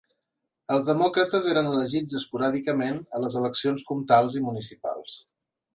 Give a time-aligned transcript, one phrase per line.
[0.75, 5.21] Els demòcrates eren elegits esporàdicament a les eleccions comtals i municipals.